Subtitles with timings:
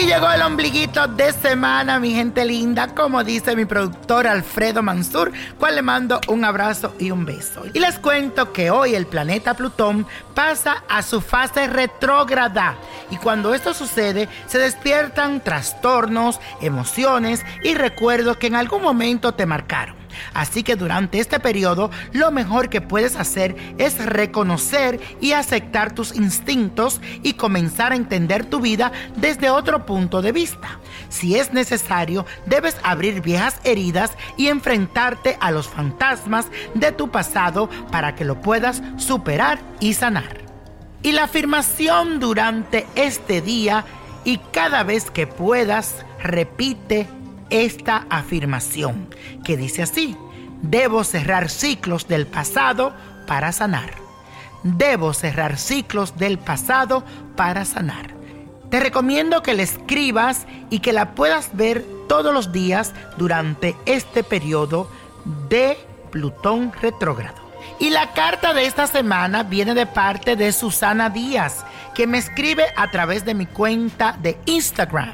[0.00, 5.74] llegó el ombliguito de semana, mi gente linda, como dice mi productor Alfredo Mansur, cual
[5.74, 7.62] le mando un abrazo y un beso.
[7.72, 12.76] Y les cuento que hoy el planeta Plutón pasa a su fase retrógrada
[13.10, 19.46] y cuando esto sucede se despiertan trastornos, emociones y recuerdos que en algún momento te
[19.46, 20.01] marcaron.
[20.34, 26.14] Así que durante este periodo lo mejor que puedes hacer es reconocer y aceptar tus
[26.14, 30.78] instintos y comenzar a entender tu vida desde otro punto de vista.
[31.08, 37.68] Si es necesario, debes abrir viejas heridas y enfrentarte a los fantasmas de tu pasado
[37.90, 40.38] para que lo puedas superar y sanar.
[41.02, 43.84] Y la afirmación durante este día
[44.24, 47.08] y cada vez que puedas, repite
[47.52, 49.08] esta afirmación
[49.44, 50.16] que dice así,
[50.62, 52.94] debo cerrar ciclos del pasado
[53.26, 53.90] para sanar.
[54.62, 57.04] Debo cerrar ciclos del pasado
[57.36, 58.14] para sanar.
[58.70, 64.24] Te recomiendo que la escribas y que la puedas ver todos los días durante este
[64.24, 64.90] periodo
[65.50, 65.76] de
[66.10, 67.42] Plutón retrógrado.
[67.78, 72.64] Y la carta de esta semana viene de parte de Susana Díaz, que me escribe
[72.76, 75.12] a través de mi cuenta de Instagram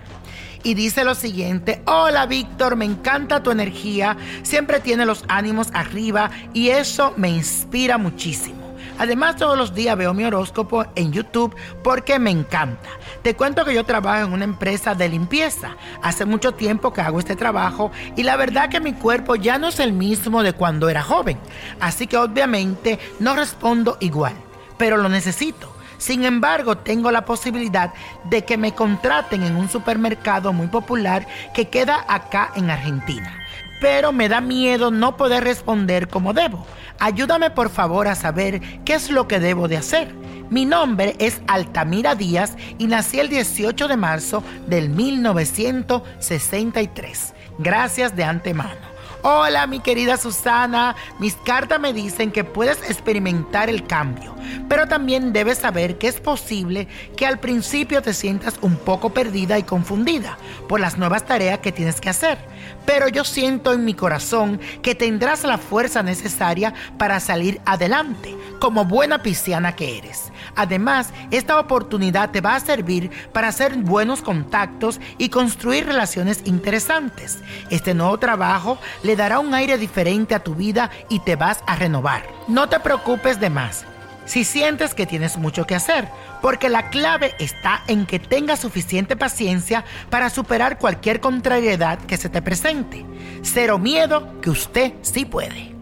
[0.63, 6.31] y dice lo siguiente, hola Víctor, me encanta tu energía, siempre tiene los ánimos arriba
[6.53, 8.69] y eso me inspira muchísimo.
[8.99, 12.89] Además, todos los días veo mi horóscopo en YouTube porque me encanta.
[13.23, 15.77] Te cuento que yo trabajo en una empresa de limpieza.
[16.03, 19.69] Hace mucho tiempo que hago este trabajo y la verdad que mi cuerpo ya no
[19.69, 21.39] es el mismo de cuando era joven.
[21.79, 24.35] Así que obviamente no respondo igual,
[24.77, 27.93] pero lo necesito sin embargo, tengo la posibilidad
[28.25, 33.35] de que me contraten en un supermercado muy popular que queda acá en Argentina.
[33.81, 36.67] Pero me da miedo no poder responder como debo.
[37.01, 40.15] Ayúdame por favor a saber qué es lo que debo de hacer.
[40.51, 47.35] Mi nombre es Altamira Díaz y nací el 18 de marzo del 1963.
[47.59, 48.89] Gracias de antemano.
[49.23, 54.37] Hola mi querida Susana, mis cartas me dicen que puedes experimentar el cambio,
[54.69, 59.59] pero también debes saber que es posible que al principio te sientas un poco perdida
[59.59, 60.39] y confundida
[60.69, 62.39] por las nuevas tareas que tienes que hacer.
[62.85, 68.85] Pero yo siento en mi corazón que tendrás la fuerza necesaria para salir adelante, como
[68.85, 70.33] buena pisciana que eres.
[70.57, 77.39] Además, esta oportunidad te va a servir para hacer buenos contactos y construir relaciones interesantes.
[77.71, 81.77] Este nuevo trabajo le dará un aire diferente a tu vida y te vas a
[81.77, 82.23] renovar.
[82.49, 83.85] No te preocupes de más
[84.29, 86.07] si sientes que tienes mucho que hacer,
[86.43, 92.29] porque la clave está en que tengas suficiente paciencia para superar cualquier contrariedad que se
[92.29, 93.07] te presente.
[93.43, 95.75] Cero miedo que usted sí puede.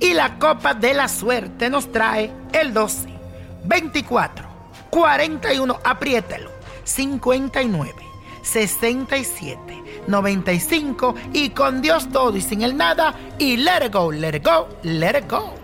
[0.00, 3.08] Y la copa de la suerte nos trae el 12,
[3.64, 4.46] 24,
[4.90, 6.50] 41, apriételo,
[6.84, 7.94] 59,
[8.42, 9.82] 67.
[10.06, 14.44] 95 y con Dios todo y sin el nada y let it go, let it
[14.44, 15.63] go, let it go.